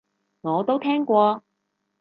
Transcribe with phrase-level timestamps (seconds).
[0.41, 1.43] 我都聽過